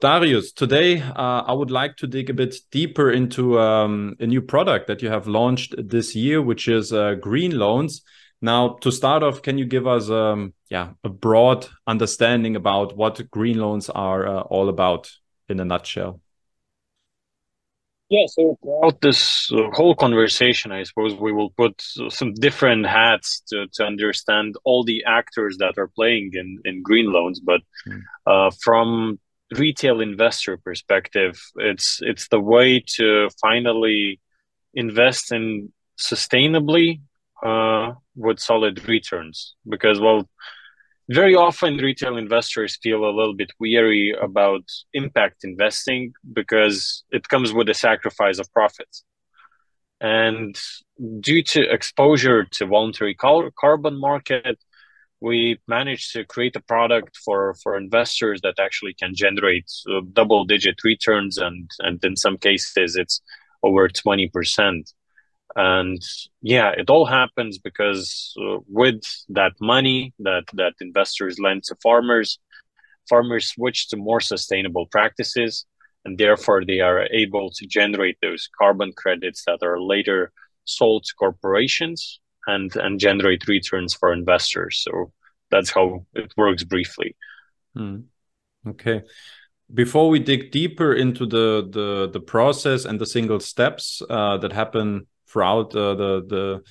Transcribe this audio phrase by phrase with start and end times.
[0.00, 4.40] Darius, today uh, I would like to dig a bit deeper into um, a new
[4.40, 8.02] product that you have launched this year, which is uh, green loans.
[8.40, 13.30] Now, to start off, can you give us um, yeah, a broad understanding about what
[13.30, 15.10] green loans are uh, all about
[15.48, 16.20] in a nutshell?
[18.08, 23.42] Yeah, so throughout this uh, whole conversation, I suppose we will put some different hats
[23.48, 27.40] to, to understand all the actors that are playing in, in green loans.
[27.40, 28.02] But mm.
[28.26, 29.18] uh, from
[29.58, 34.20] retail investor perspective, it's it's the way to finally
[34.74, 37.00] invest in sustainably
[37.44, 39.54] uh, with solid returns.
[39.68, 40.28] Because well,
[41.08, 47.52] very often retail investors feel a little bit weary about impact investing because it comes
[47.52, 49.04] with a sacrifice of profits
[50.02, 50.60] and
[51.20, 54.58] due to exposure to voluntary carbon market
[55.22, 60.44] we managed to create a product for for investors that actually can generate uh, double
[60.44, 63.22] digit returns and and in some cases it's
[63.62, 64.92] over 20%
[65.54, 66.02] and
[66.40, 72.38] yeah it all happens because uh, with that money that that investors lend to farmers
[73.08, 75.66] farmers switch to more sustainable practices
[76.04, 80.32] and therefore they are able to generate those carbon credits that are later
[80.64, 84.82] sold to corporations and and generate returns for investors.
[84.82, 85.12] So
[85.50, 87.16] that's how it works briefly.
[87.74, 88.00] Hmm.
[88.66, 89.02] okay.
[89.72, 94.52] Before we dig deeper into the the the process and the single steps uh, that
[94.52, 96.62] happen throughout uh, the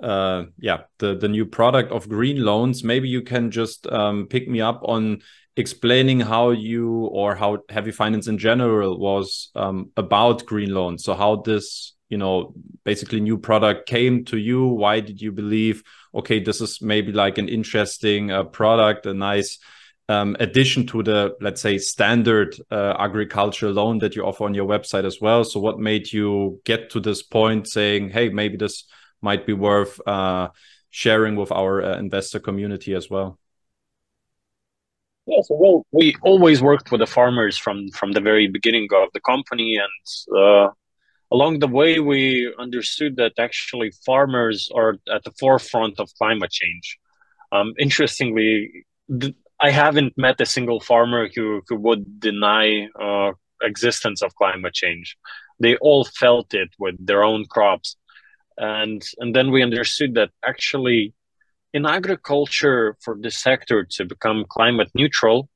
[0.00, 4.26] the uh, yeah the the new product of green loans maybe you can just um,
[4.26, 5.22] pick me up on
[5.56, 11.04] explaining how you or how HeavyFinance in general was um, about green loans.
[11.04, 14.66] So how this you know basically new product came to you.
[14.66, 15.82] Why did you believe
[16.14, 19.58] okay this is maybe like an interesting uh, product a nice
[20.10, 24.68] um, addition to the let's say standard uh, agricultural loan that you offer on your
[24.68, 25.42] website as well?
[25.42, 28.84] So what made you get to this point saying hey maybe this
[29.22, 30.48] might be worth uh,
[30.90, 33.38] sharing with our uh, investor community as well?
[35.24, 39.08] Yeah so well we always worked with the farmers from from the very beginning of
[39.14, 40.68] the company and uh,
[41.32, 46.98] along the way we understood that actually farmers are at the forefront of climate change
[47.52, 48.84] um, interestingly
[49.62, 53.32] I haven't met a single farmer who, who would deny uh,
[53.62, 55.16] existence of climate change.
[55.60, 57.96] They all felt it with their own crops,
[58.58, 61.14] and and then we understood that actually,
[61.72, 65.48] in agriculture, for the sector to become climate neutral,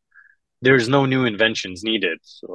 [0.67, 2.19] there's no new inventions needed.
[2.23, 2.49] So,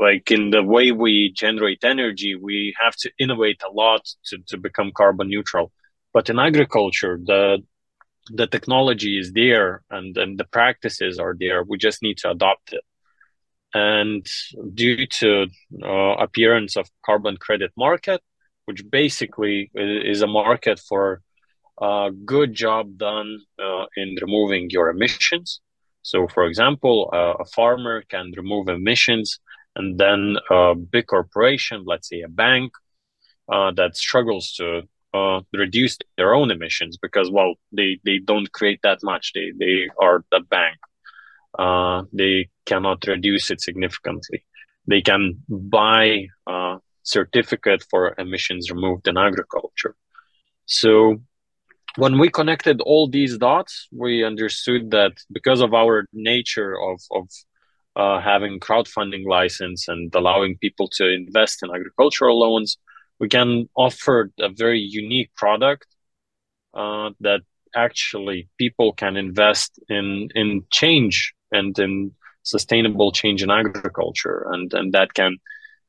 [0.00, 4.56] like in the way we generate energy, we have to innovate a lot to, to
[4.56, 5.70] become carbon neutral.
[6.14, 7.62] But in agriculture, the
[8.40, 11.62] the technology is there and, and the practices are there.
[11.62, 12.84] We just need to adopt it.
[13.74, 14.26] And
[14.74, 15.46] due to
[15.82, 18.20] uh, appearance of carbon credit market,
[18.66, 21.22] which basically is a market for
[21.80, 23.30] a good job done
[23.62, 25.60] uh, in removing your emissions.
[26.02, 29.40] So, for example, uh, a farmer can remove emissions,
[29.76, 32.72] and then a big corporation, let's say a bank,
[33.48, 34.82] uh, that struggles to
[35.14, 39.32] uh, reduce their own emissions because well they they don't create that much.
[39.34, 40.76] They they are the bank.
[41.58, 44.44] Uh, they cannot reduce it significantly.
[44.86, 49.96] They can buy a certificate for emissions removed in agriculture.
[50.66, 51.18] So
[51.98, 57.26] when we connected all these dots we understood that because of our nature of of
[57.96, 62.78] uh, having crowdfunding license and allowing people to invest in agricultural loans
[63.18, 65.86] we can offer a very unique product
[66.74, 67.40] uh, that
[67.74, 74.46] actually people can invest in in change and in sustainable change in agriculture.
[74.52, 75.38] And and that can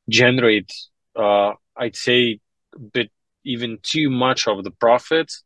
[0.08, 0.72] generate
[1.16, 2.40] uh, i'd say
[2.74, 3.10] a bit
[3.44, 5.44] even too much of the profits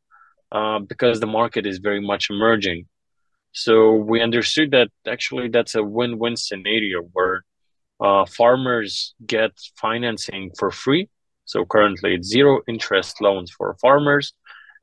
[0.54, 2.86] uh, because the market is very much emerging
[3.52, 7.44] so we understood that actually that's a win-win scenario where
[8.00, 11.08] uh, farmers get financing for free
[11.44, 14.32] so currently it's zero interest loans for farmers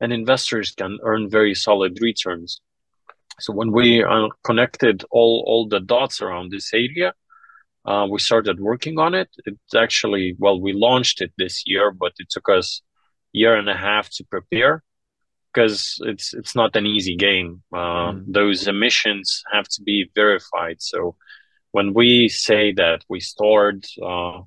[0.02, 2.60] and investors can earn very solid returns.
[3.38, 7.14] So when we uh, connected all, all the dots around this area,
[7.86, 9.28] uh, we started working on it.
[9.46, 12.82] It's actually, well, we launched it this year, but it took us
[13.32, 14.82] year and a half to prepare
[15.52, 17.62] because it's it's not an easy game.
[17.72, 18.24] Uh, mm.
[18.26, 20.80] Those emissions have to be verified.
[20.80, 21.16] So
[21.72, 24.40] when we say that we stored uh,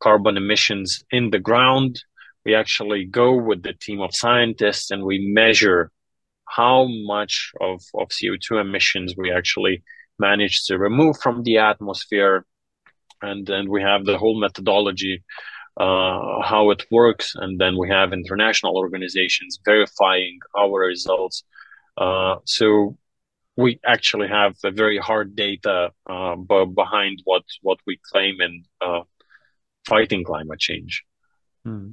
[0.00, 2.02] carbon emissions in the ground.
[2.44, 5.92] We actually go with the team of scientists and we measure
[6.48, 9.84] how much of, of CO2 emissions we actually
[10.18, 12.44] manage to remove from the atmosphere.
[13.22, 15.22] and then we have the whole methodology
[15.80, 21.44] uh, how it works and then we have international organizations verifying our results
[21.96, 22.96] uh, so
[23.56, 28.62] we actually have a very hard data uh, b- behind what what we claim in
[28.80, 29.02] uh,
[29.86, 31.04] fighting climate change
[31.64, 31.90] hmm.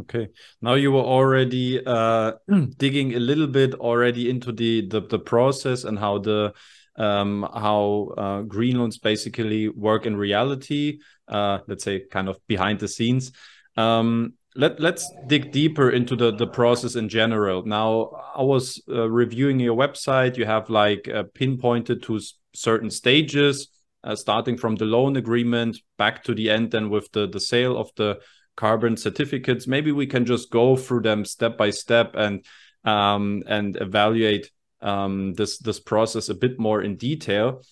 [0.00, 0.28] Okay.
[0.62, 2.34] Now you were already uh,
[2.76, 6.54] digging a little bit already into the the, the process and how the
[6.98, 10.98] um, how uh, green loans basically work in reality.
[11.26, 13.32] Uh, let's say kind of behind the scenes.
[13.76, 17.64] Um, let let's dig deeper into the the process in general.
[17.64, 20.36] Now I was uh, reviewing your website.
[20.36, 22.20] You have like uh, pinpointed to
[22.54, 23.68] certain stages,
[24.02, 27.76] uh, starting from the loan agreement back to the end, and with the the sale
[27.76, 28.18] of the
[28.56, 29.68] carbon certificates.
[29.68, 32.44] Maybe we can just go through them step by step and
[32.84, 37.62] um, and evaluate um, this this process a bit more in detail.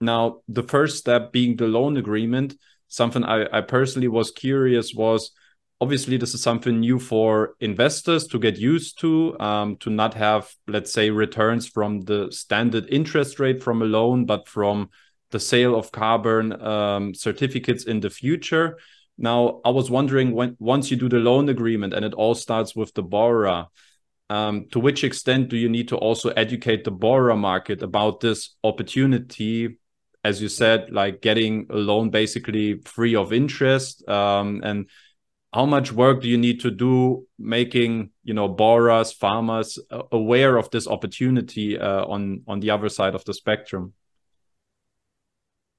[0.00, 2.54] Now, the first step being the loan agreement.
[2.90, 5.32] Something I, I personally was curious was
[5.80, 10.50] obviously this is something new for investors to get used to um, to not have
[10.66, 14.88] let's say returns from the standard interest rate from a loan but from
[15.30, 18.78] the sale of carbon um, certificates in the future
[19.18, 22.76] now, I was wondering when once you do the loan agreement and it all starts
[22.76, 23.66] with the borrower,
[24.30, 28.54] um, to which extent do you need to also educate the borrower market about this
[28.62, 29.78] opportunity?
[30.24, 34.88] As you said, like getting a loan basically free of interest, um, and
[35.54, 40.56] how much work do you need to do making you know borrowers, farmers uh, aware
[40.56, 43.94] of this opportunity uh, on on the other side of the spectrum?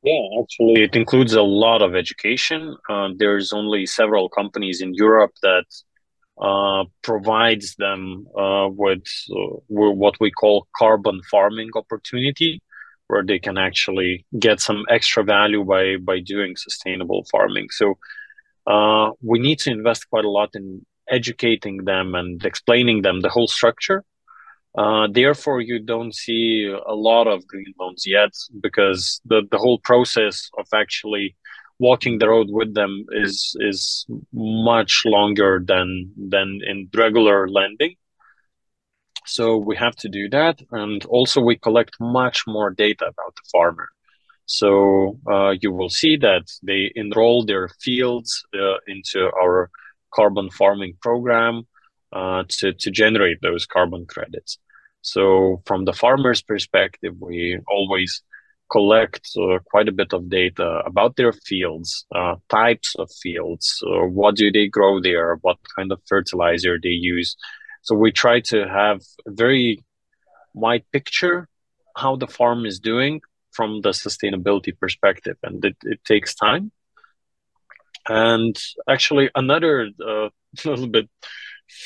[0.02, 2.78] Yeah, actually, it includes a lot of education.
[2.90, 5.66] Uh, there's only several companies in Europe that
[6.40, 12.62] uh, provides them uh, with, uh, what we call carbon farming opportunity,
[13.08, 17.68] where they can actually get some extra value by by doing sustainable farming.
[17.72, 17.98] So
[18.68, 23.30] uh, we need to invest quite a lot in educating them and explaining them the
[23.30, 24.06] whole structure
[24.78, 28.32] uh, therefore, you don't see a lot of green loans yet
[28.62, 31.36] because the, the whole process of actually
[31.80, 37.96] walking the road with them is is much longer than than in regular lending.
[39.26, 43.50] So we have to do that, and also we collect much more data about the
[43.52, 43.90] farmer.
[44.46, 49.70] So uh, you will see that they enroll their fields uh, into our
[50.12, 51.68] carbon farming program
[52.12, 54.58] uh, to, to generate those carbon credits.
[55.02, 58.24] So from the farmer's perspective, we always
[58.72, 64.06] collect uh, quite a bit of data about their fields, uh, types of fields, uh,
[64.06, 67.36] what do they grow there, what kind of fertilizer they use.
[67.82, 69.84] So we try to have a very
[70.54, 71.48] wide picture
[71.96, 73.22] how the farm is doing
[73.52, 76.72] from the sustainability perspective, and it, it takes time.
[78.08, 78.56] And
[78.88, 80.30] actually, another uh,
[80.66, 81.10] little bit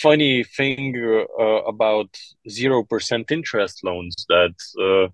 [0.01, 0.95] funny thing
[1.39, 2.15] uh, about
[2.49, 5.11] zero percent interest loans that uh,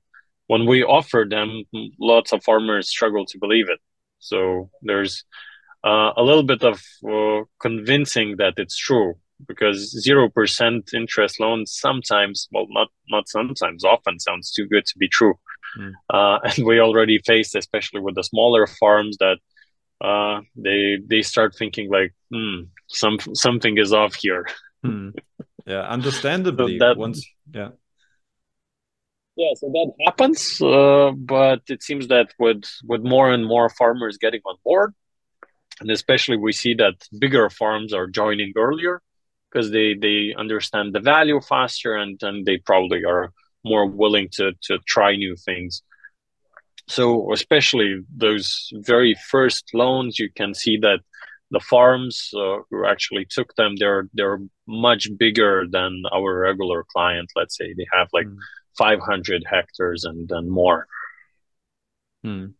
[0.49, 1.63] when we offer them,
[1.99, 3.79] lots of farmers struggle to believe it.
[4.17, 5.23] So there's
[5.85, 9.13] uh, a little bit of uh, convincing that it's true
[9.47, 14.97] because zero percent interest loans sometimes, well, not not sometimes, often sounds too good to
[14.97, 15.35] be true.
[15.77, 15.93] Mm.
[16.57, 19.37] and we already faced, especially with the smaller farms, that
[20.03, 24.47] uh, they they start thinking like, hmm, some something is off here.
[24.83, 25.09] Hmm.
[25.67, 26.79] Yeah, understandably.
[26.79, 27.69] So that, once, yeah.
[29.39, 34.17] Yeah, so that happens, uh, but it seems that with with more and more farmers
[34.17, 34.93] getting on board,
[35.79, 39.01] and especially we see that bigger farms are joining earlier
[39.49, 43.31] because they they understand the value faster and and they probably are
[43.63, 45.83] more willing to to try new things
[46.87, 50.99] so especially those very first loans you can see that
[51.51, 57.29] the farms uh, who actually took them they're they're much bigger than our regular client
[57.35, 58.37] let's say they have like mm.
[58.77, 60.87] 500 hectares and and more.
[62.25, 62.53] Mm.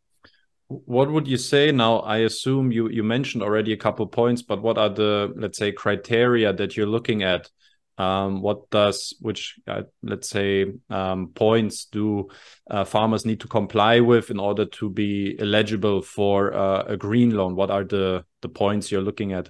[0.68, 2.00] what would you say now?
[2.00, 5.72] I assume you you mentioned already a couple points but what are the let's say
[5.72, 7.50] criteria that you're looking at?
[7.98, 12.30] Um, what does which uh, let's say um, points do
[12.72, 17.32] uh, farmers need to comply with in order to be eligible for uh, a green
[17.32, 17.56] loan?
[17.56, 19.50] What are the the points you're looking at?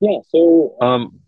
[0.00, 1.20] Yeah so um,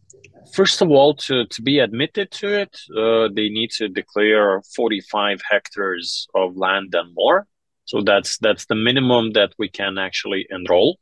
[0.54, 5.40] first of all to, to be admitted to it uh, they need to declare 45
[5.48, 7.46] hectares of land and more
[7.84, 10.98] so that's that's the minimum that we can actually enroll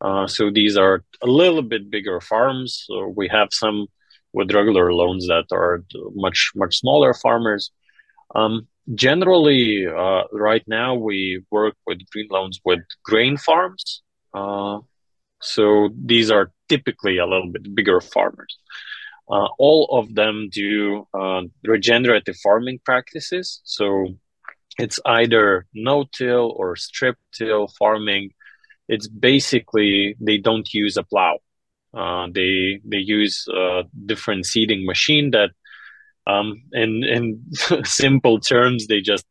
[0.00, 2.84] uh, so these are a little bit bigger farms.
[2.86, 3.86] So we have some
[4.32, 5.82] with regular loans that are
[6.14, 7.70] much much smaller farmers.
[8.34, 14.02] Um, generally, uh, right now we work with green loans with grain farms.
[15.40, 18.58] Uh, so these are typically a little bit bigger farmers.
[19.30, 23.60] Uh, all of them do uh, regenerative farming practices.
[23.64, 24.08] So
[24.78, 28.30] it's either no-till or strip-till farming.
[28.88, 31.38] It's basically they don't use a plow.
[31.94, 35.50] Uh, they they use a different seeding machine that,
[36.26, 39.24] um, in in simple terms, they just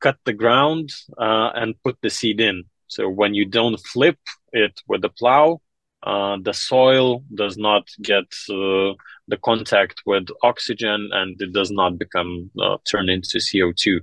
[0.00, 2.64] cut the ground uh, and put the seed in.
[2.86, 4.18] So when you don't flip
[4.52, 5.60] it with the plow,
[6.02, 8.94] uh, the soil does not get uh,
[9.26, 14.00] the contact with oxygen and it does not become uh, turned into CO2.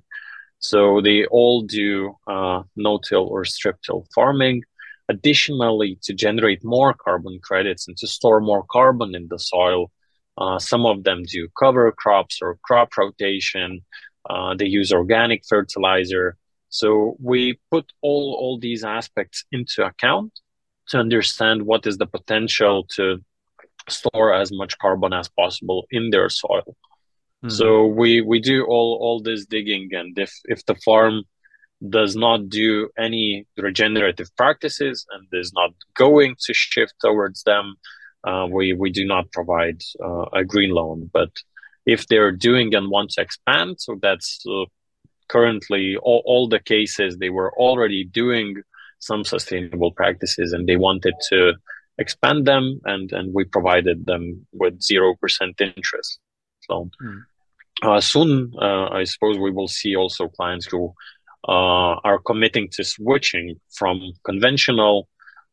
[0.60, 4.64] So they all do uh, no-till or strip-till farming.
[5.08, 9.92] Additionally, to generate more carbon credits and to store more carbon in the soil,
[10.38, 13.82] uh, some of them do cover crops or crop rotation.
[14.30, 16.38] Uh, they use organic fertilizer.
[16.69, 20.39] So we put all, all these aspects into account
[20.89, 23.24] to understand what is the potential to
[23.89, 26.75] store as much carbon as possible in their soil.
[27.43, 27.51] Mm.
[27.51, 31.24] So we we do all all this digging, and if if the farm
[31.89, 37.75] does not do any regenerative practices and is not going to shift towards them,
[38.24, 41.10] uh, we we do not provide uh, a green loan.
[41.12, 41.29] But
[41.86, 44.65] if they're doing and want to expand, so that's uh,
[45.27, 48.55] currently all, all the cases they were already doing
[49.00, 51.53] some sustainable practices and they wanted to
[51.98, 55.15] expand them and and we provided them with 0%
[55.62, 56.20] interest
[56.62, 57.20] so mm.
[57.84, 60.94] uh, soon uh, i suppose we will see also clients who
[61.48, 65.08] uh, are committing to switching from conventional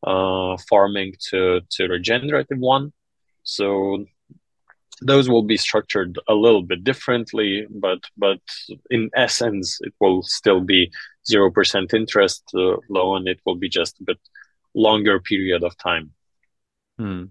[0.06, 2.92] uh, farming to to regenerative one
[3.44, 4.04] so
[5.04, 8.40] those will be structured a little bit differently but but
[8.90, 10.90] in essence it will still be
[11.30, 14.18] 0% interest uh, loan it will be just a bit
[14.74, 16.10] longer period of time
[16.98, 17.24] Hmm.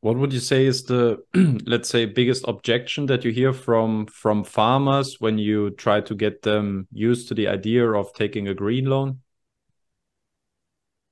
[0.00, 1.22] What would you say is the,
[1.66, 6.42] let's say, biggest objection that you hear from from farmers when you try to get
[6.42, 9.20] them used to the idea of taking a green loan?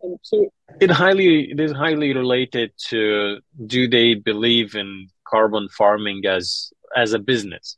[0.02, 0.48] Um, so
[0.80, 7.12] it highly it is highly related to do they believe in carbon farming as as
[7.12, 7.76] a business,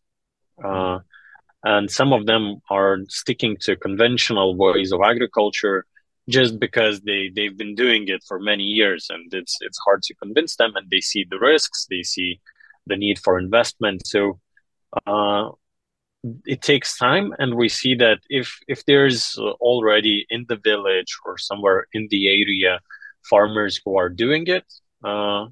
[0.65, 0.99] uh,
[1.65, 5.85] and some of them are sticking to conventional ways of agriculture
[6.29, 10.15] just because they they've been doing it for many years and it's it's hard to
[10.15, 12.41] convince them and they see the risks they see
[12.87, 14.07] the need for investment.
[14.07, 14.41] So
[15.07, 15.51] uh,
[16.45, 21.39] it takes time and we see that if if there's already in the village or
[21.39, 22.81] somewhere in the area
[23.29, 24.65] farmers who are doing it
[25.05, 25.47] uh,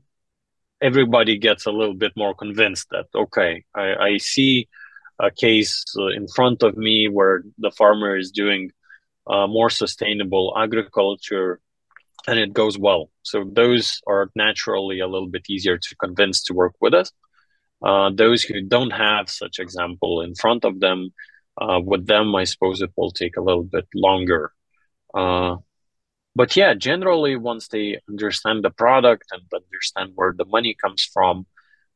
[0.80, 4.68] everybody gets a little bit more convinced that okay i, I see
[5.20, 8.70] a case in front of me where the farmer is doing
[9.28, 11.60] uh, more sustainable agriculture,
[12.26, 13.10] and it goes well.
[13.22, 17.12] So those are naturally a little bit easier to convince to work with us.
[17.82, 21.10] Uh, those who don't have such example in front of them,
[21.60, 24.52] uh, with them, I suppose it will take a little bit longer.
[25.14, 25.56] Uh,
[26.38, 31.46] but yeah, generally, once they understand the product and understand where the money comes from,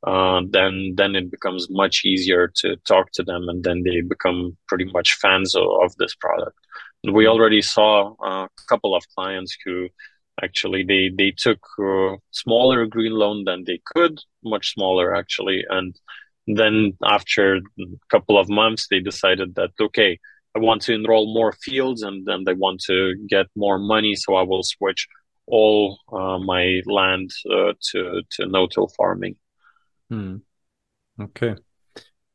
[0.05, 4.57] uh, then then it becomes much easier to talk to them, and then they become
[4.67, 6.59] pretty much fans of, of this product.
[7.05, 9.77] We already saw a couple of clients who
[10.43, 15.65] actually they they took a smaller green loan than they could much smaller actually.
[15.69, 15.95] And
[16.49, 16.75] then
[17.17, 20.19] after a couple of months they decided that okay
[20.55, 24.35] i want to enroll more fields and then they want to get more money so
[24.35, 25.09] i will switch
[25.47, 29.37] all uh, my land uh, to to no-till farming
[30.09, 30.37] hmm.
[31.21, 31.55] okay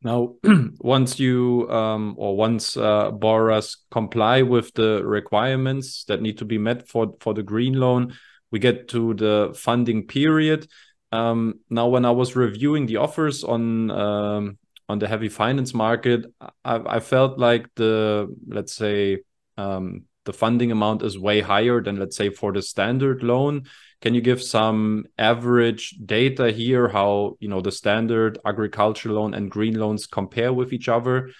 [0.03, 0.35] now,
[0.79, 6.57] once you um, or once uh, borrowers comply with the requirements that need to be
[6.57, 8.13] met for for the green loan,
[8.51, 10.67] we get to the funding period.
[11.11, 14.57] Um, now, when I was reviewing the offers on um,
[14.89, 16.25] on the HeavyFinance market,
[16.63, 19.19] I, I felt like the let's say
[19.57, 23.63] um, the funding amount is way higher than let's say for the standard loan
[24.01, 29.49] can you give some average data here how you know the standard agriculture loan and
[29.49, 31.31] green loans compare with each other?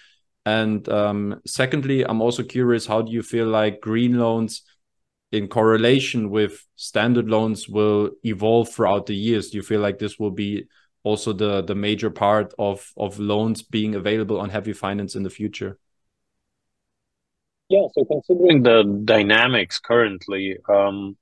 [0.44, 4.62] And um, secondly, I'm also curious how do you feel like green loans
[5.30, 9.50] in correlation with standard loans will evolve throughout the years?
[9.50, 10.64] Do you feel like this will be
[11.08, 15.78] also the the major part of of loans being available on HeavyFinance in the future?
[17.70, 21.16] Yeah, so considering the dynamics currently, um,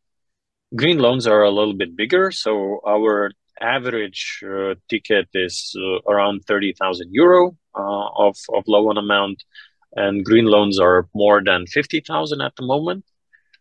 [0.75, 2.31] green loans are a little bit bigger.
[2.31, 9.43] So our average uh, ticket is uh, around 30,000 euro uh, of, of loan amount,
[9.95, 13.05] and green loans are more than 50,000 at the moment.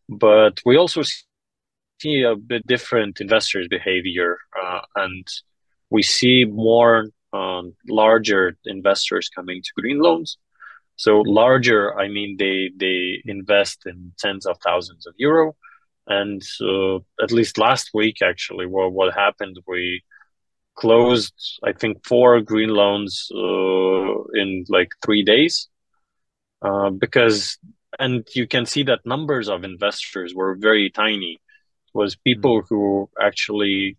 [0.07, 1.01] But we also
[2.01, 5.27] see a bit different investors' behavior, uh, and
[5.95, 6.95] we see more
[7.39, 7.65] um,
[8.01, 10.37] larger investors coming to green loans.
[11.05, 11.11] So
[11.41, 12.99] larger, I mean they they
[13.35, 15.47] invest in tens of thousands of euro,
[16.17, 20.03] and uh, at least last week, actually, what what happened, we
[20.83, 21.37] closed
[21.69, 23.13] I think four green loans
[23.45, 25.55] uh, in like three days,
[26.67, 27.57] uh, because
[28.03, 31.33] and you can see that numbers of investors were very tiny.
[31.87, 32.75] It was people mm-hmm.
[32.75, 33.97] who actually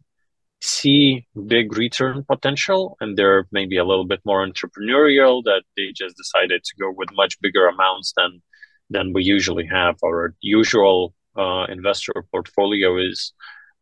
[0.67, 6.17] see big return potential and they're maybe a little bit more entrepreneurial that they just
[6.17, 8.43] decided to go with much bigger amounts than
[8.91, 9.97] than we usually have.
[10.05, 13.33] Our usual uh, investor portfolio is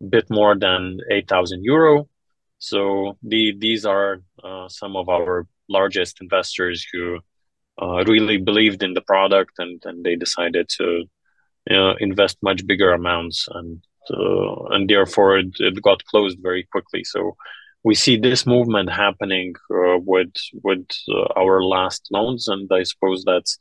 [0.03, 2.09] a bit more than 8000 euro.
[2.59, 7.19] So the, these are uh, some of our largest investors who
[7.81, 11.05] uh, really believed in the product and, and they decided to
[12.00, 17.04] invest much bigger amounts and uh, and therefore it, it, got closed very quickly.
[17.04, 17.37] So
[17.82, 20.32] we see this movement happening uh, with
[20.62, 23.58] with uh, our last loans, and I suppose that's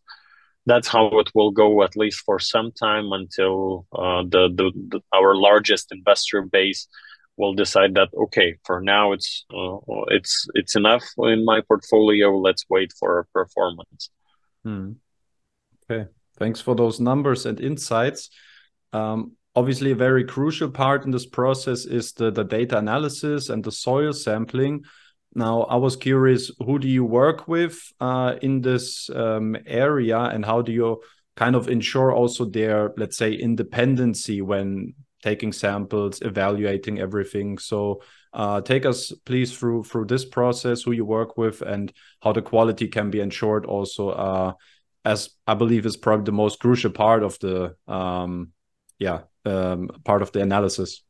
[0.65, 5.01] that's how it will go at least for some time until uh, the, the, the,
[5.13, 6.87] our largest investor base
[7.35, 9.77] will decide that okay for now it's uh,
[10.09, 14.09] it's it's enough in my portfolio let's wait for a performance
[14.63, 14.91] hmm.
[15.83, 16.07] okay
[16.37, 18.29] thanks for those numbers and insights
[18.93, 23.63] um, obviously a very crucial part in this process is the, the data analysis and
[23.63, 24.83] the soil sampling.
[25.35, 30.45] Now, I was curious, who do you work with uh, in this um, area, and
[30.45, 31.01] how do you
[31.35, 34.93] kind of ensure also their, let's say, independency when
[35.23, 37.57] taking samples, evaluating everything?
[37.57, 41.91] So, uh, take us please through through this process, who you work with, and
[42.21, 43.65] how the quality can be ensured.
[43.65, 44.53] Also, uh,
[45.03, 48.49] as I believe is probably the most crucial part of the um,
[48.99, 51.03] yeah um, part of the analysis.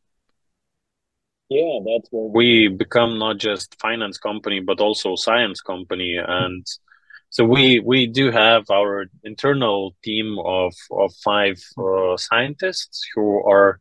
[1.50, 6.18] Yeah that's where we become not just finance company but also science company.
[6.18, 6.66] And
[7.30, 13.80] so we we do have our internal team of of five uh, scientists who are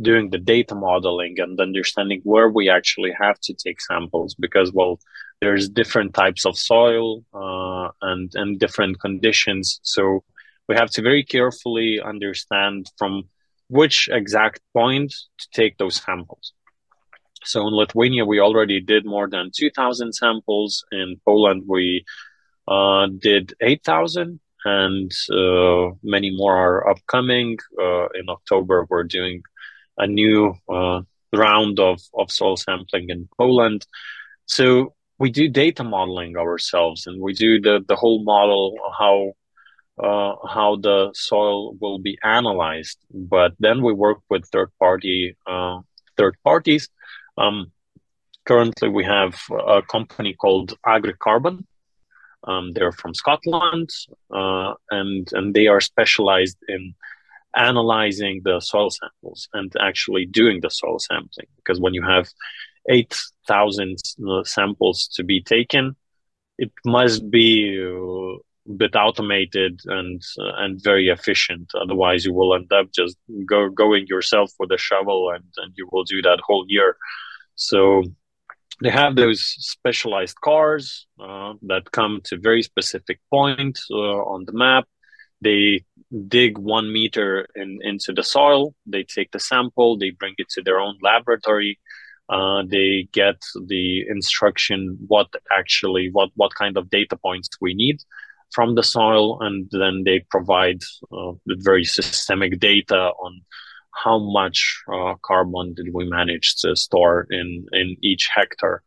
[0.00, 4.98] doing the data modeling and understanding where we actually have to take samples because well
[5.40, 9.80] there's different types of soil uh, and and different conditions.
[9.82, 10.24] So
[10.68, 13.24] we have to very carefully understand from
[13.74, 16.52] which exact point to take those samples.
[17.42, 20.84] So in Lithuania, we already did more than 2,000 samples.
[20.92, 22.04] In Poland, we
[22.68, 27.58] uh, did 8,000, and uh, many more are upcoming.
[27.76, 29.42] Uh, in October, we're doing
[29.98, 31.00] a new uh,
[31.34, 33.84] round of, of soil sampling in Poland.
[34.46, 39.32] So we do data modeling ourselves, and we do the, the whole model how
[40.02, 42.98] uh, how the soil will be analyzed.
[43.10, 45.80] But then we work with third party uh,
[46.16, 46.88] third parties.
[47.36, 47.72] Um,
[48.44, 51.64] currently, we have a company called AgriCarbon.
[52.46, 53.90] Um, they're from Scotland,
[54.30, 56.94] uh, and and they are specialized in
[57.56, 61.46] analyzing the soil samples and actually doing the soil sampling.
[61.56, 62.28] Because when you have
[62.88, 65.96] eight thousand uh, samples to be taken,
[66.58, 68.38] it must be uh,
[68.76, 71.70] bit automated and uh, and very efficient.
[71.74, 75.88] Otherwise, you will end up just go going yourself with a shovel, and and you
[75.92, 76.96] will do that whole year.
[77.56, 78.02] So
[78.82, 84.52] they have those specialized cars uh, that come to very specific point uh, on the
[84.52, 84.84] map.
[85.40, 85.84] They
[86.28, 88.74] dig one meter in, into the soil.
[88.86, 89.96] They take the sample.
[89.96, 91.78] They bring it to their own laboratory.
[92.28, 97.98] Uh, they get the instruction what actually what what kind of data points we need
[98.54, 100.80] from the soil, and then they provide
[101.12, 103.40] uh, very systemic data on
[104.04, 108.82] how much uh, carbon did we manage to store in in each hectare.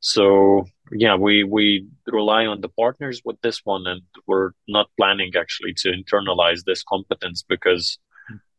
[0.00, 5.32] So yeah, we we rely on the partners with this one, and we're not planning
[5.36, 7.98] actually to internalize this competence because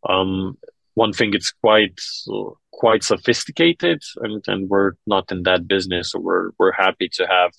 [0.08, 0.58] um,
[0.96, 2.00] one thing it's quite
[2.72, 6.12] quite sophisticated, and and we're not in that business.
[6.12, 7.52] So we're we're happy to have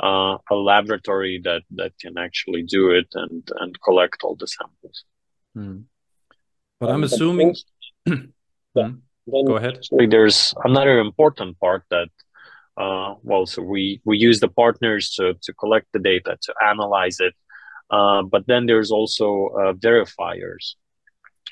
[0.00, 5.04] uh, a laboratory that that can actually do it and and collect all the samples.
[5.54, 5.80] Hmm.
[6.80, 7.56] But I'm assuming.
[8.06, 8.14] yeah.
[8.74, 9.80] Then Go ahead.
[10.08, 12.08] There's another important part that,
[12.78, 17.18] uh, well, so we we use the partners to to collect the data to analyze
[17.20, 17.34] it,
[17.90, 20.74] uh, but then there's also uh, verifiers.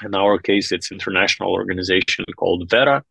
[0.04, 3.02] In our case, it's international organization called Verra,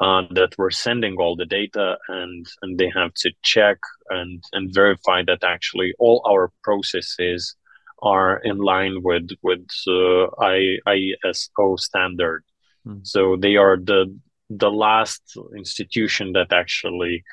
[0.00, 3.78] uh, that we're sending all the data and and they have to check
[4.10, 7.54] and and verify that actually all our processes
[8.02, 12.44] are in line with with uh, ISO standard.
[12.86, 13.06] Mm.
[13.06, 14.18] So they are the
[14.50, 15.22] the last
[15.56, 17.24] institution that actually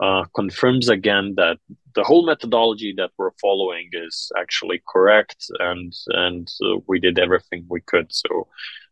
[0.00, 1.58] uh, confirms again that
[1.94, 7.66] the whole methodology that we're following is actually correct and and uh, we did everything
[7.68, 8.06] we could.
[8.10, 8.48] So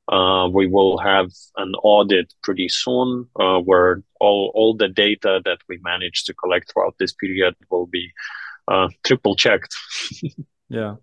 [0.09, 5.59] uh, we will have an audit pretty soon uh, where all, all the data that
[5.69, 8.11] we managed to collect throughout this period will be
[8.69, 9.75] uh, triple checked.
[10.69, 10.95] yeah.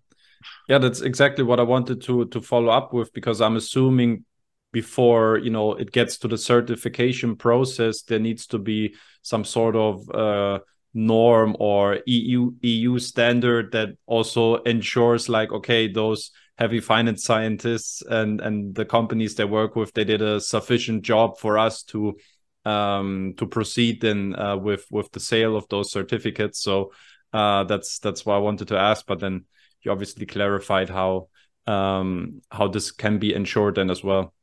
[0.67, 4.25] Yeah, that's exactly what I wanted to to follow up with because I'm assuming
[4.71, 9.75] before you know it gets to the certification process, there needs to be some sort
[9.75, 10.59] of uh,
[10.93, 18.73] norm or EU EU standard that also ensures like okay those HeavyFinance scientists and and
[18.75, 22.17] the companies they work with they did a sufficient job for us to
[22.63, 26.61] um to proceed then uh, with with the sale of those certificates.
[26.61, 26.93] So
[27.33, 29.45] uh that's that's why I wanted to ask but then
[29.81, 31.27] you obviously clarified how
[31.67, 34.33] um how this can be ensured then as well.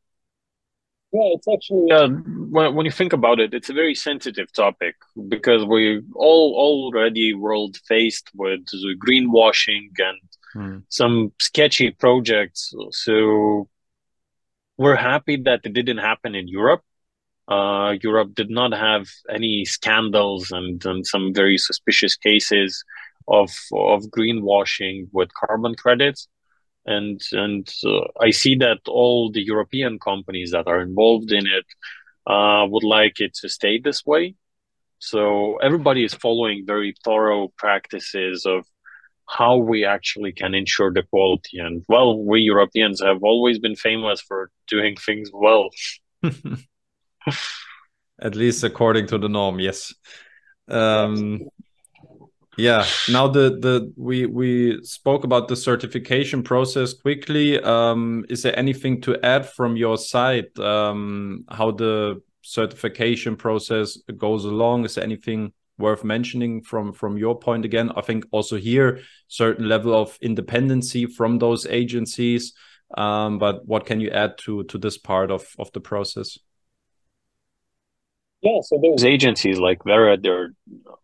[1.14, 4.96] Yeah, it's actually uh, when when you think about it, it's a very sensitive topic
[5.28, 8.60] because we all already world faced with
[8.98, 10.18] greenwashing and
[10.54, 10.82] mm.
[10.88, 12.72] some sketchy projects.
[12.90, 13.68] So
[14.76, 16.82] we're happy that it didn't happen in Europe.
[17.48, 22.84] Uh, Europe did not have any scandals and, and some very suspicious cases
[23.28, 26.28] of of greenwashing with carbon credits
[26.86, 31.66] and and uh, I see that all the European companies that are involved in it
[32.26, 34.34] uh, would like it to stay this way.
[34.98, 38.64] So everybody is following very thorough practices of
[39.36, 41.58] how we actually can ensure the quality.
[41.58, 45.70] And well, we Europeans have always been famous for doing things well.
[48.20, 49.94] At least according to the norm, yes.
[50.68, 51.48] Um,
[52.58, 58.58] yeah now the the we we spoke about the certification process quickly um is there
[58.58, 65.04] anything to add from your side um how the certification process goes along is there
[65.04, 65.50] anything
[65.82, 67.90] worth mentioning from from your point again.
[67.96, 72.54] I think also here certain level of independency from those agencies.
[72.96, 76.38] Um but what can you add to to this part of of the process?
[78.40, 80.50] Yeah so those agencies like Verra they're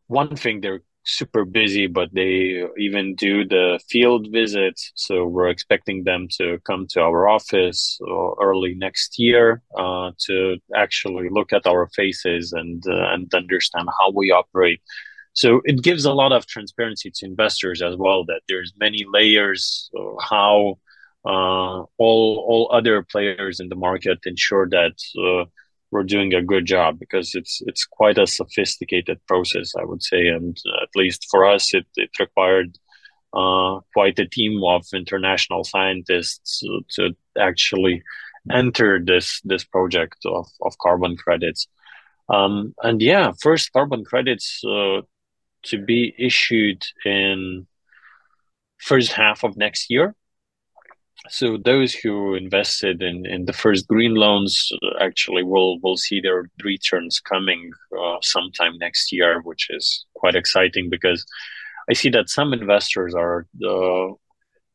[0.07, 4.93] one thing they're super busy, but they even do the field visits.
[4.95, 10.59] So we're expecting them to come to our office uh, early next year uh, to
[10.77, 14.81] actually look at our faces and uh, and understand how we operate.
[15.33, 18.25] So it gives a lot of transparency to investors as well.
[18.27, 19.91] That there's many layers
[20.21, 20.79] how
[21.25, 25.45] uh, all all other players in the market ensure that uh,
[25.91, 30.29] we're doing a good job because it's it's quite a sophisticated process, I would say,
[30.29, 32.79] and at least for us, it it required
[33.35, 36.63] uh, quite a team of international scientists
[36.95, 38.03] to actually
[38.53, 41.67] enter this this project of of carbon credits.
[42.29, 45.01] Um, and yeah, first carbon credits uh,
[45.65, 47.67] to be issued in
[48.79, 50.15] first half of next year
[51.29, 56.49] so those who invested in, in the first green loans actually will will see their
[56.63, 61.25] returns coming uh, sometime next year, which is quite exciting because
[61.91, 64.09] I see that some investors are uh,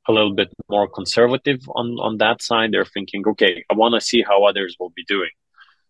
[0.07, 2.71] a little bit more conservative on on that side.
[2.71, 5.31] They're thinking, okay, I want to see how others will be doing.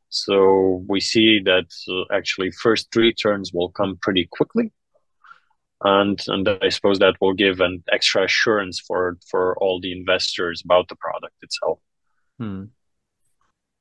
[0.09, 4.71] So we see that uh, actually first returns will come pretty quickly
[5.83, 10.61] and and I suppose that will give an extra assurance for for all the investors
[10.63, 11.79] about the product itself.
[12.39, 12.65] Hmm.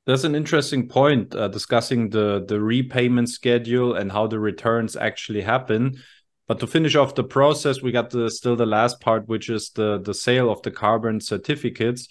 [0.05, 5.41] That's an interesting point uh, discussing the the repayment schedule and how the returns actually
[5.41, 5.97] happen.
[6.45, 9.69] But to finish off the process, we got the still the last part, which is
[9.69, 12.09] the the sale of the carbon certificates.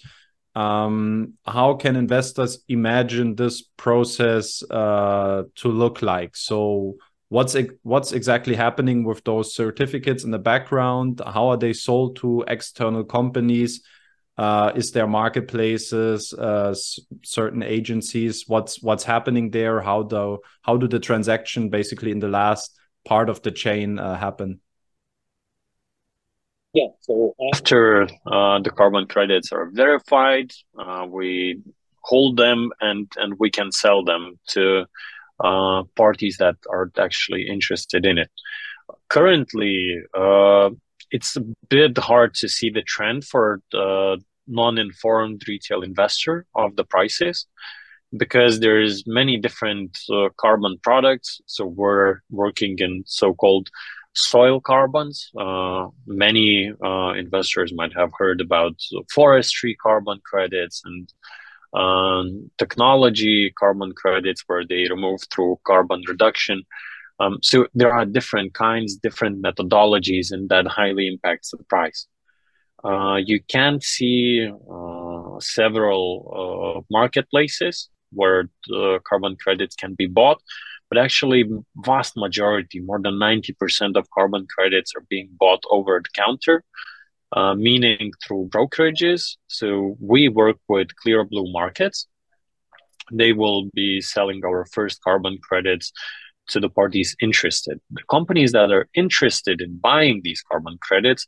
[0.55, 6.35] Um, how can investors imagine this process uh, to look like?
[6.35, 6.97] So
[7.33, 11.19] what's what's exactly happening with those certificates in the background?
[11.25, 13.81] How are they sold to external companies?
[14.37, 16.75] Uh, is there marketplaces uh,
[17.23, 18.45] certain agencies?
[18.47, 19.81] What's what's happening there?
[19.81, 24.15] How do how do the transaction basically in the last part of the chain uh,
[24.15, 24.59] happen?
[26.73, 31.61] Yeah so after uh, the carbon credits are verified uh, we
[32.01, 34.85] hold them and and we can sell them to
[35.43, 38.31] uh, parties that are actually interested in it.
[39.09, 40.69] Currently, uh,
[41.11, 46.83] it's a bit hard to see the trend for the non-informed retail investor of the
[46.83, 47.47] prices
[48.15, 51.41] because there's many different uh, carbon products.
[51.45, 53.69] So we're working in so-called
[54.13, 55.31] soil carbons.
[55.37, 58.75] Uh, many uh, investors might have heard about
[59.13, 61.11] forestry carbon credits and
[61.73, 66.63] um, technology carbon credits where they remove through carbon reduction.
[67.19, 72.07] Um, so there are different kinds, different methodologies, and that highly impacts the price.
[72.83, 76.03] Uh, you can see uh, several
[76.39, 78.49] uh, marketplaces where
[79.09, 80.41] carbon credits can be bought,
[80.89, 81.45] but actually,
[81.77, 86.63] vast majority, more than ninety percent of carbon credits are being bought over the counter,
[87.33, 89.37] uh, meaning through brokerages.
[89.47, 92.07] So we work with Clear Blue Markets.
[93.11, 95.91] They will be selling our first carbon credits
[96.49, 97.79] to the parties interested.
[97.91, 101.27] The companies that are interested in buying these carbon credits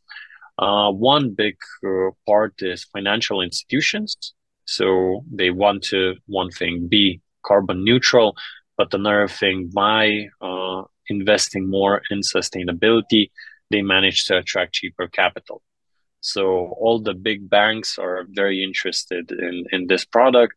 [0.58, 4.34] uh, one big uh, part is financial institutions.
[4.66, 8.36] So they want to, one thing, be carbon neutral,
[8.78, 13.32] but another thing, by uh, investing more in sustainability,
[13.70, 15.62] they manage to attract cheaper capital.
[16.34, 20.54] So all the big banks are very interested in, in this product,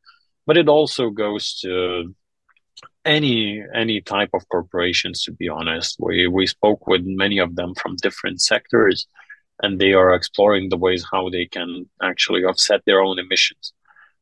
[0.47, 2.15] but it also goes to
[3.05, 7.75] any any type of corporations to be honest we we spoke with many of them
[7.75, 9.07] from different sectors
[9.63, 13.73] and they are exploring the ways how they can actually offset their own emissions.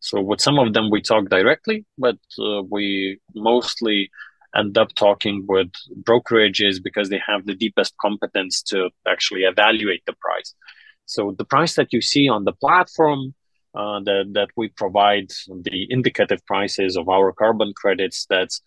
[0.00, 4.10] So with some of them we talk directly, but uh, we mostly
[4.56, 5.70] end up talking with
[6.02, 10.54] brokerages because they have the deepest competence to actually evaluate the price.
[11.06, 13.34] So the price that you see on the platform
[13.74, 18.60] uh, that that we provide, the indicative prices of our carbon credits, that's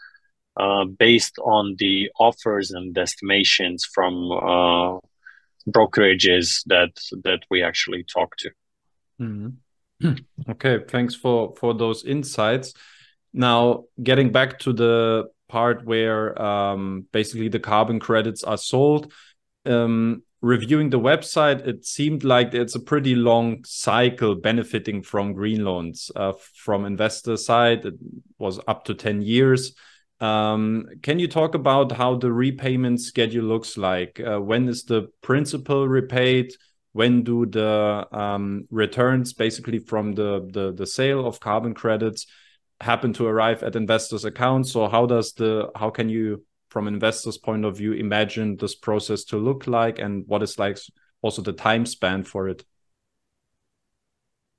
[0.60, 5.00] uh, based on the offers and estimations from uh,
[5.68, 6.92] brokerages that
[7.24, 8.50] that we actually talk to.
[9.22, 9.50] Mm-hmm.
[10.50, 12.74] Okay, thanks for for those insights.
[13.34, 19.12] Now, getting back to the part where um, basically the carbon credits are sold.
[19.66, 25.64] Um, reviewing the website, it seemed like it's a pretty long cycle benefiting from green
[25.64, 26.12] loans.
[26.16, 27.96] Uh, from investor side, it
[28.38, 29.74] was up to 10 years.
[30.20, 34.20] Um, can you talk about how the repayment schedule looks like?
[34.20, 36.54] Uh, when is the principal repaid?
[36.92, 42.26] When do the um, returns, basically from the, the the sale of carbon credits,
[42.82, 44.72] happen to arrive at investors' accounts?
[44.72, 48.76] So how does the how can you, from an investors' point of view, imagine this
[48.76, 50.78] process to look like, and what is like
[51.22, 52.64] also the time span for it?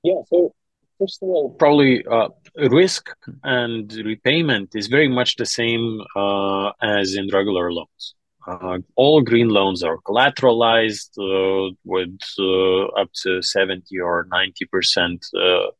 [0.03, 0.55] Yeah, so
[0.99, 3.11] first of all, probably uh, risk
[3.45, 8.15] and repayment is very much the same uh, as in regular loans.
[8.47, 15.71] Uh, all green loans are collateralized uh, with uh, up to 70 or 90% uh,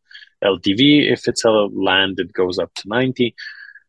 [0.45, 1.11] LTV.
[1.11, 3.35] If it's a land, it goes up to 90.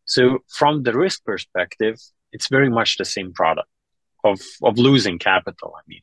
[0.06, 2.00] So from the risk perspective,
[2.32, 3.68] it's very much the same product
[4.24, 5.74] of, of losing capital.
[5.76, 6.02] I mean,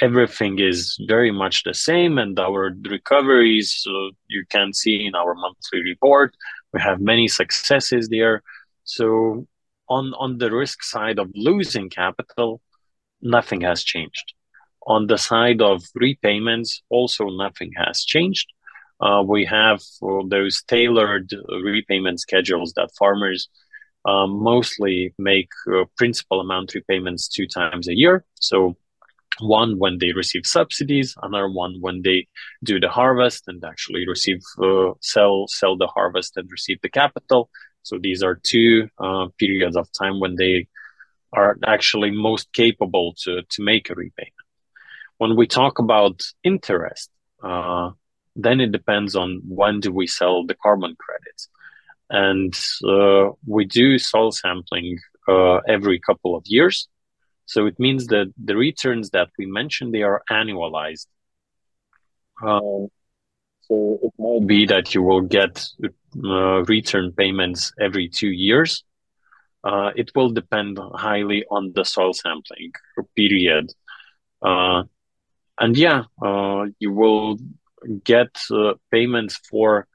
[0.00, 5.34] everything is very much the same and our recoveries uh, you can see in our
[5.34, 6.34] monthly report
[6.72, 8.42] we have many successes there.
[8.84, 9.46] So
[9.88, 12.60] on on the risk side of losing capital
[13.22, 14.34] nothing has changed.
[14.86, 18.48] On the side of repayments also nothing has changed.
[19.00, 21.30] Uh, we have uh, those tailored
[21.62, 23.48] repayment schedules that farmers
[24.04, 28.24] uh, mostly make uh, principal amount repayments two times a year.
[28.34, 28.76] So
[29.40, 32.26] one when they receive subsidies another one when they
[32.62, 37.50] do the harvest and actually receive uh, sell sell the harvest and receive the capital.
[37.82, 40.68] So these are two uh, periods of time when they
[41.32, 44.46] are actually most capable to to make a repayment.
[45.18, 47.10] When we talk about interest
[47.42, 47.90] uh,
[48.36, 51.48] then it depends on when do we sell the carbon credits
[52.22, 52.52] and
[52.94, 54.98] uh, we do soil sampling
[55.28, 56.88] uh, every couple of years
[57.46, 61.06] so it means that the returns that we mentioned, they are annualized.
[62.42, 62.88] Uh,
[63.60, 65.64] so it might be that you will get
[66.24, 68.84] uh, return payments every two years.
[69.62, 72.72] Uh, it will depend highly on the soil sampling
[73.16, 73.70] period.
[74.42, 74.82] Uh,
[75.58, 77.38] and yeah, uh, you will
[78.04, 78.28] get
[78.90, 79.86] payments for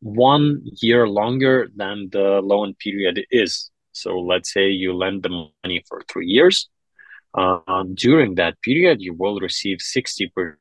[0.00, 3.70] one year longer than the loan period is.
[3.92, 6.68] So let's say you lend the money for three years.
[7.36, 10.54] Uh, during that period, you will receive 60%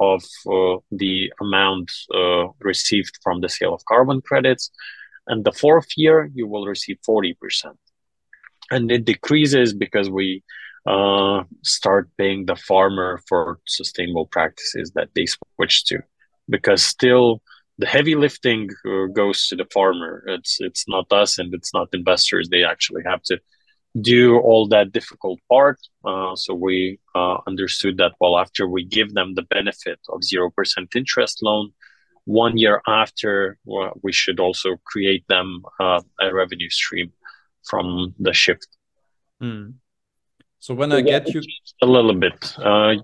[0.00, 4.70] of uh, the amount uh, received from the sale of carbon credits.
[5.26, 7.34] And the fourth year, you will receive 40%.
[8.70, 10.42] And it decreases because we
[10.86, 16.00] uh, start paying the farmer for sustainable practices that they switch to.
[16.50, 17.40] Because still,
[17.78, 20.24] the heavy lifting uh, goes to the farmer.
[20.26, 22.48] It's it's not us and it's not investors.
[22.48, 23.40] They actually have to
[24.00, 25.78] do all that difficult part.
[26.04, 30.50] Uh, so we uh, understood that well after we give them the benefit of zero
[30.50, 31.72] percent interest loan,
[32.24, 37.12] one year after well, we should also create them uh, a revenue stream
[37.64, 38.68] from the shift.
[39.42, 39.74] Mm.
[40.64, 41.42] So when I get you
[41.82, 42.94] a little bit, uh,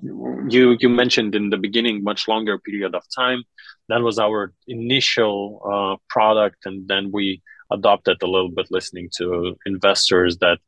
[0.48, 3.44] you you mentioned in the beginning much longer period of time.
[3.90, 9.58] That was our initial uh, product, and then we adopted a little bit, listening to
[9.66, 10.58] investors that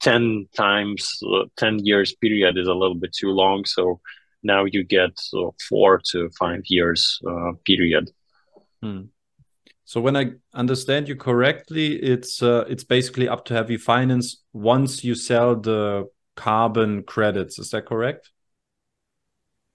[0.00, 3.64] ten times uh, ten years period is a little bit too long.
[3.64, 3.98] So
[4.44, 8.12] now you get uh, four to five years uh, period.
[8.80, 9.06] Hmm.
[9.84, 15.16] So when I understand you correctly, it's uh, it's basically up to HeavyFinance once you
[15.16, 16.06] sell the
[16.36, 17.58] carbon credits.
[17.58, 18.30] Is that correct?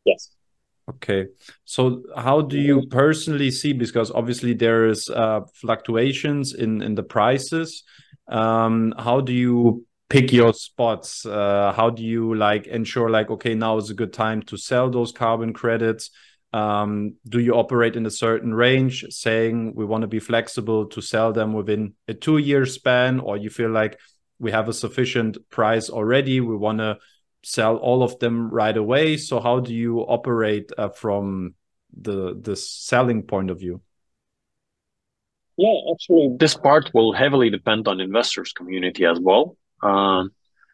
[0.06, 0.30] Yes.
[0.90, 1.28] Okay.
[1.66, 7.04] So how do you personally see because obviously there is uh, fluctuations in in the
[7.04, 7.84] prices.
[8.28, 11.26] Um, how do you pick your spots?
[11.26, 14.90] Uh, how do you like ensure like okay now is a good time to sell
[14.90, 16.10] those carbon credits?
[16.54, 21.02] Um, do you operate in a certain range, saying we want to be flexible to
[21.02, 23.98] sell them within a two year span, or you feel like
[24.42, 26.42] we have a sufficient price already.
[26.42, 26.98] We want to
[27.44, 29.18] sell all of them right away.
[29.18, 31.54] So how do you operate uh, from
[31.96, 33.82] the the selling point of view?
[35.58, 39.58] Yeah, actually, this part will heavily depend on investors' community as well.
[39.84, 40.32] Um,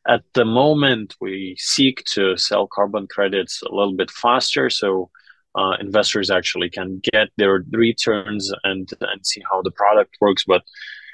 [0.08, 5.10] at the moment, we seek to sell carbon credits a little bit faster, so
[5.56, 10.46] uh, investors actually can get their returns and and see how the product works.
[10.48, 10.64] But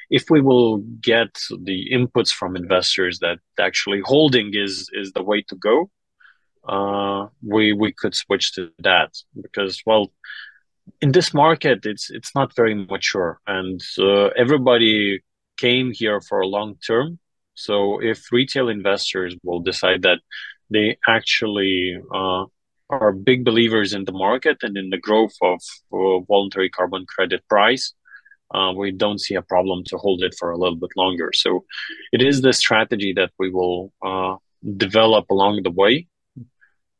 [0.09, 5.41] if we will get the inputs from investors that actually holding is is the way
[5.49, 5.89] to go,
[6.67, 9.11] uh, we we could switch to that
[9.41, 10.11] because well,
[11.01, 15.21] in this market it's it's not very mature and uh, everybody
[15.57, 17.19] came here for a long term.
[17.55, 20.19] So if retail investors will decide that
[20.69, 22.45] they actually uh,
[22.89, 25.59] are big believers in the market and in the growth of
[25.91, 27.93] uh, voluntary carbon credit price,
[28.53, 31.31] uh, we don't see a problem to hold it for a little bit longer.
[31.33, 31.65] So
[32.11, 34.35] it is the strategy that we will uh,
[34.77, 36.07] develop along the way.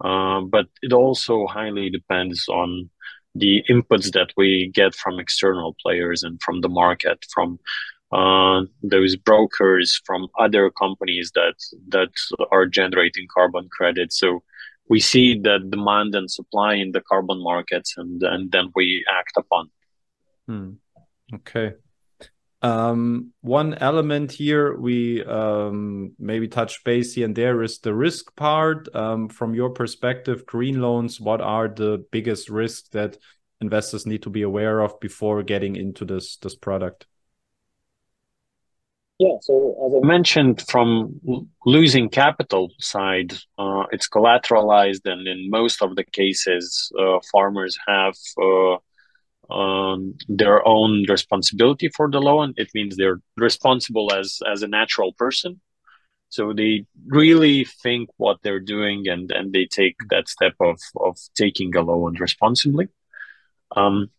[0.04, 2.89] Uh, but it also highly depends on
[3.36, 7.60] the inputs that we get from external players and from the market, from
[8.12, 11.56] uh, those brokers, from other companies that
[11.88, 12.12] that
[12.52, 14.20] are generating carbon credits.
[14.20, 14.44] So
[14.89, 19.34] we see the demand and supply in the carbon markets, and and then we act
[19.38, 19.72] upon.
[20.48, 20.72] Hmm.
[21.34, 21.74] Okay.
[22.62, 28.34] Um, one element here we um, maybe touch base here and there is the risk
[28.38, 28.88] part.
[28.96, 33.17] Um, from your perspective, green loans, what are the biggest risks that
[33.60, 37.06] investors need to be aware of before getting into this this product?
[39.19, 41.19] Yeah, so as I mentioned, from
[41.65, 48.15] losing capital side, uh, it's collateralized, and in most of the cases, uh, farmers have
[48.41, 48.78] uh,
[49.54, 52.54] um, their own responsibility for the loan.
[52.58, 55.62] It means they're responsible as as a natural person.
[56.30, 61.16] So they really think what they're doing and, and they take that step of, of
[61.36, 62.88] taking a loan responsibly.
[63.76, 64.10] Um,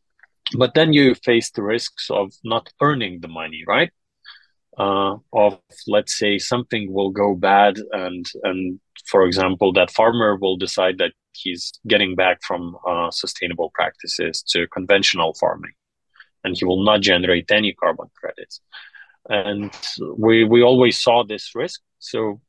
[0.57, 3.91] but then you face the risks of not earning the money, right?
[4.79, 10.57] Uh, of let's say something will go bad and and for example that farmer will
[10.57, 15.73] decide that he's getting back from uh, sustainable practices to conventional farming,
[16.43, 18.61] and he will not generate any carbon credits.
[19.29, 19.73] And
[20.19, 21.81] we we always saw this risk.
[21.99, 22.41] So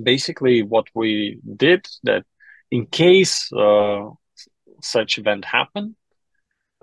[0.00, 2.24] basically, what we did that
[2.70, 4.10] in case uh,
[4.82, 5.96] such event happen,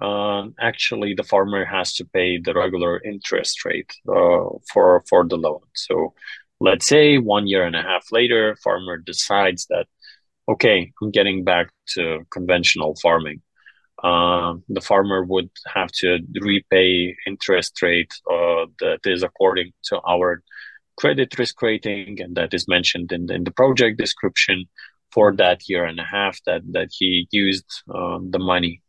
[0.02, 5.38] uh, actually the farmer has to pay the regular interest rate uh, for for the
[5.38, 5.62] loan.
[5.76, 6.13] So
[6.60, 9.88] let's say one year and a half later, farmer decides that
[10.52, 13.42] okay, I'm getting back to conventional farming.
[14.04, 20.42] Uh, the farmer would have to repay interest rate uh, that is according to our
[20.98, 24.65] credit risk rating, and that is mentioned in the, in the project description
[25.12, 28.82] for that year and a half that that he used uh, the money.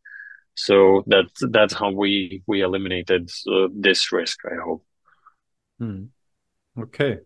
[0.55, 4.39] So that's that's how we we eliminated uh, this risk.
[4.47, 4.85] I hope.
[5.79, 6.05] Hmm.
[6.79, 7.19] Okay.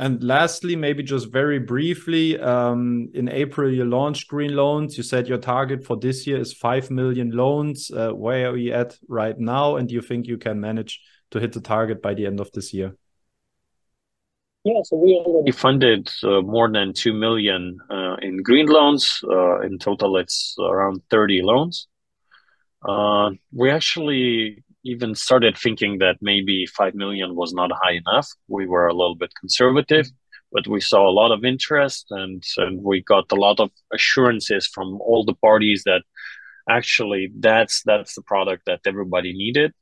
[0.00, 4.96] And lastly, maybe just very briefly, um, in April you launched Green Loans.
[4.96, 7.90] You said your target for this year is five million loans.
[7.90, 9.76] Uh, where are we at right now?
[9.76, 12.50] And do you think you can manage to hit the target by the end of
[12.52, 12.96] this year?
[14.64, 19.22] Yeah, so we already funded uh, more than two million uh, in green loans.
[19.22, 21.88] Uh, in total, it's around thirty loans.
[22.88, 28.28] Uh, we actually even started thinking that maybe 5 million was not high enough.
[28.48, 30.06] We were a little bit conservative,
[30.52, 34.66] but we saw a lot of interest and, and we got a lot of assurances
[34.66, 36.02] from all the parties that
[36.68, 39.72] actually that's that's the product that everybody needed.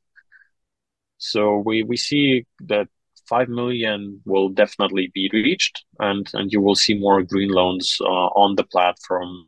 [1.17, 2.87] So we, we see that
[3.27, 8.05] 5 million will definitely be reached and, and you will see more green loans uh,
[8.05, 9.45] on the platform